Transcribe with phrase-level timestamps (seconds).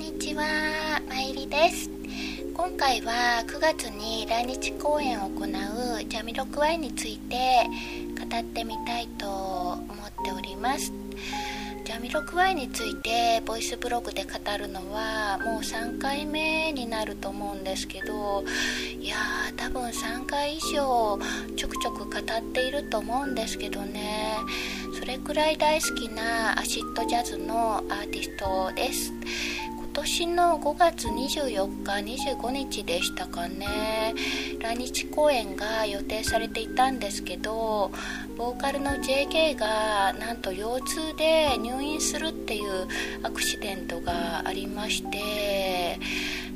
[0.00, 0.44] にちは、
[1.10, 1.90] まいりです。
[2.54, 7.36] 今回は9月に来日公演を行うジャミロクワイについて
[8.18, 10.90] 語ってみたいと思っております。
[11.84, 18.44] ジャミロクワイについてボイスブログで語るのはもう3回目になると思うんですけど
[18.98, 21.18] いやー多分3回以上
[21.56, 24.38] ちょくちょく語っていると思うんですけどね。
[24.98, 29.12] それくらい大好きなアシッドジャズのアーティストです。
[30.00, 34.14] 年の5月24日25日でしたかね。
[34.58, 37.90] 来日公演が予定されていたんですけど
[38.36, 42.88] ボーカルの JK がなんと腰痛で入院するっていう
[43.22, 45.98] アクシデントがありまして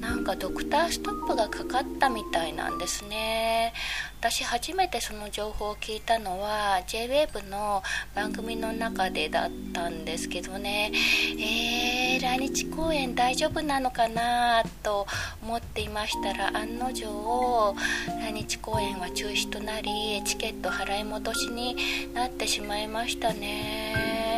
[0.00, 3.72] なんかドクターストップがかかったみたいなんですね。
[4.20, 7.82] 私初めてその情報を聞いたのは JWAVE の
[8.14, 10.92] 番組の中でだったんですけどね。
[11.38, 15.06] えー、来日公演大丈夫なのかなと
[15.42, 17.74] 思っていましたら案の定
[18.20, 21.76] 来日公演は中止となりチケット払い戻しに
[22.14, 24.29] なってしまいましたね。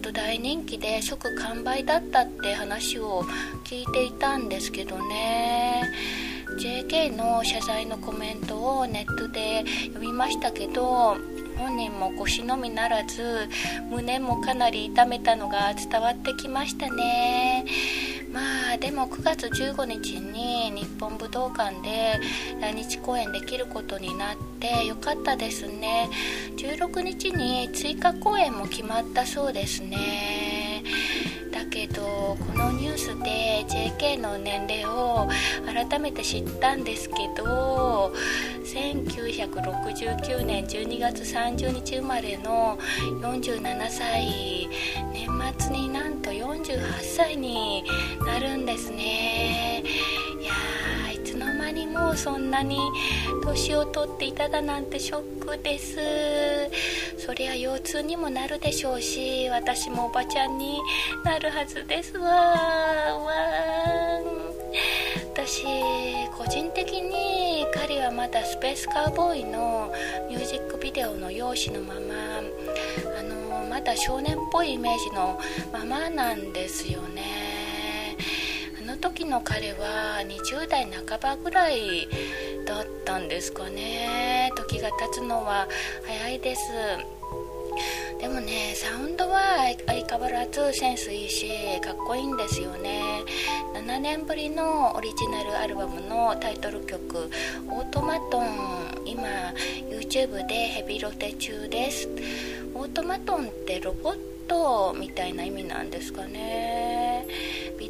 [0.00, 3.22] と大人気で即完売だったって話を
[3.64, 5.82] 聞いていたんですけどね。
[6.58, 11.16] JK の謝罪のコメントをネットで読みましたけど
[11.56, 13.48] 本人も腰のみならず
[13.88, 17.59] 胸もかなり痛めたのが伝わってきましたね。
[18.80, 22.18] でも9月15日に日本武道館で
[22.60, 26.08] 来日公演できることになってよかったですね。
[26.56, 30.39] 16日に追加公演も決まったそうですね。
[32.00, 35.28] とこのニュースで JK の年齢を
[35.66, 38.12] 改めて知ったんですけど
[38.64, 42.78] 1969年12月30日生まれの
[43.20, 44.68] 47歳
[45.12, 45.28] 年
[45.58, 47.84] 末になんと48歳に
[48.24, 49.84] なるんですね。
[51.70, 52.78] いやーいつの間にもうそんなに
[53.44, 55.96] 年を取っていただなんてショックです。
[57.18, 60.80] そりゃ腰痛にもなるでしょうし私もおばちゃんに
[61.24, 62.28] なるはずですわ。
[62.28, 63.30] わ
[65.32, 65.64] 私
[66.36, 69.92] 個人的に彼はまだスペースカウボーイの
[70.28, 72.00] ミュージックビデオの容姿のまま
[73.18, 75.38] あのまだ少年っぽいイメージの
[75.72, 77.39] ままなんですよね。
[79.20, 82.08] 時の彼は20代半ばぐらい
[82.64, 84.50] だったんですかね。
[84.56, 85.68] 時が経つのは
[86.06, 86.62] 早いです。
[88.18, 89.40] でもねサウンドは
[89.86, 91.50] 相変わらずセンスいいし
[91.82, 93.02] かっこいいんですよね。
[93.74, 97.30] 7年ぶりのオリジナルアルバムのタイトル曲
[97.68, 99.22] 「オートマトン」今
[99.90, 102.08] YouTube でヘビロテ中です。
[102.74, 107.26] オートマトンってロボットみたいな意味なんですかね。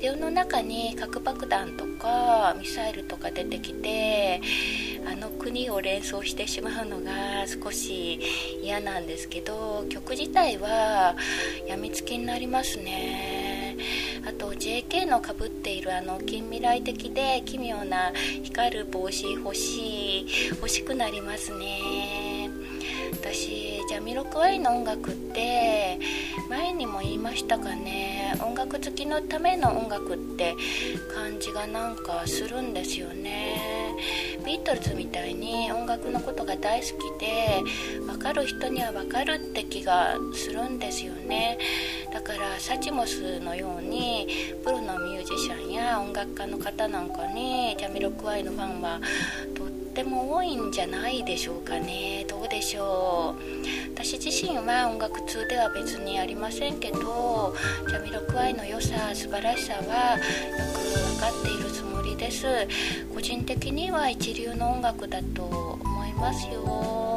[0.00, 4.40] デオの中に核爆弾とかミサイルとか出てきて
[5.06, 7.12] あの国を連想してしまうのが
[7.46, 8.18] 少し
[8.62, 11.16] 嫌なんですけど曲自体は
[11.66, 13.76] やみつきになりますね。
[14.26, 18.12] あと JK のかぶっているあの近未来的で奇妙な
[18.42, 22.39] 光る帽子欲しい欲しくなりますね。
[23.20, 25.98] 私ジャミロクワイの音楽って
[26.48, 28.32] 前にも言いましたかね。
[28.42, 30.56] 音楽好きのための音楽って
[31.14, 33.60] 感じがなんかするんですよね。
[34.46, 37.62] ビートルズみたいに音楽のことが大好きで
[38.06, 41.58] 分かる人には分かるって気がするんですよね。
[42.12, 44.26] だからサチモスのように
[44.64, 48.98] プロのミュージシャンや音楽家の方なんかにジャミロクワイのファンは
[49.54, 52.24] とっても多いんじゃないでしょうかね。
[52.28, 53.42] どうでしょう。
[53.94, 57.54] 私自身は音楽通では別にありませんけど
[57.88, 59.84] ジャミロクワイの良さ素晴らしさはよ
[60.72, 60.78] く
[61.10, 62.46] 分かっているつもりです。
[63.12, 67.09] 個人的には一流の音楽だと思いますよ。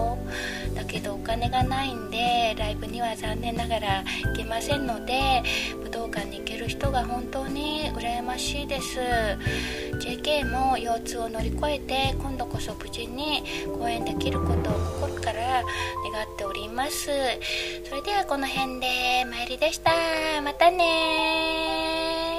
[0.75, 5.43] だけどお金がないんでライブには残念ながら行けませんので
[5.83, 8.99] 武道館に行ける人が本当に羨ましいです。
[9.99, 13.43] JK も腰痛を乗り越えて今度こそ無事に
[13.77, 15.63] 公演できることを心から願っ
[16.37, 17.11] ております。
[17.85, 19.91] それではこの辺でまいりでした。
[20.41, 22.32] またね